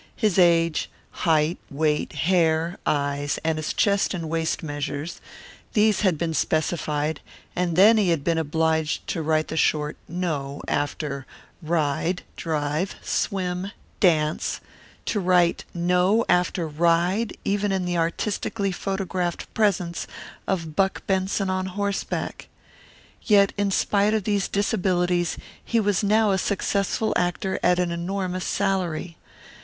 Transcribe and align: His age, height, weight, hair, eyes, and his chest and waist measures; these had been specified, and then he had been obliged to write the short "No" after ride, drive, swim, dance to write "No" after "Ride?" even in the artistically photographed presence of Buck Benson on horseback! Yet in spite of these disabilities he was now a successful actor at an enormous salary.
His 0.15 0.39
age, 0.39 0.89
height, 1.29 1.59
weight, 1.69 2.13
hair, 2.13 2.75
eyes, 2.87 3.37
and 3.43 3.59
his 3.59 3.71
chest 3.71 4.15
and 4.15 4.27
waist 4.31 4.63
measures; 4.63 5.21
these 5.73 6.01
had 6.01 6.17
been 6.17 6.33
specified, 6.33 7.21
and 7.55 7.75
then 7.75 7.97
he 7.97 8.09
had 8.09 8.23
been 8.23 8.39
obliged 8.39 9.05
to 9.09 9.21
write 9.21 9.49
the 9.49 9.55
short 9.57 9.97
"No" 10.07 10.63
after 10.67 11.27
ride, 11.61 12.23
drive, 12.35 12.95
swim, 13.03 13.71
dance 13.99 14.59
to 15.05 15.19
write 15.19 15.65
"No" 15.71 16.25
after 16.27 16.67
"Ride?" 16.67 17.37
even 17.45 17.71
in 17.71 17.85
the 17.85 17.99
artistically 17.99 18.71
photographed 18.71 19.53
presence 19.53 20.07
of 20.47 20.75
Buck 20.75 21.05
Benson 21.05 21.51
on 21.51 21.67
horseback! 21.67 22.47
Yet 23.21 23.53
in 23.55 23.69
spite 23.69 24.15
of 24.15 24.23
these 24.23 24.47
disabilities 24.47 25.37
he 25.63 25.79
was 25.79 26.03
now 26.03 26.31
a 26.31 26.39
successful 26.39 27.13
actor 27.15 27.59
at 27.61 27.77
an 27.77 27.91
enormous 27.91 28.45
salary. 28.45 29.15